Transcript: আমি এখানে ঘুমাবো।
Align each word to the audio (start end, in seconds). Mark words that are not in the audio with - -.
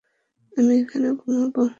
আমি 0.53 0.73
এখানে 0.81 1.07
ঘুমাবো। 1.19 1.63